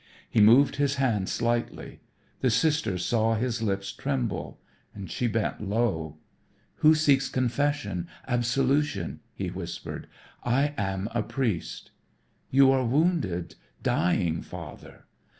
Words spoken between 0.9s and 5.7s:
hand slightly. The sister saw his lips tremble. She bent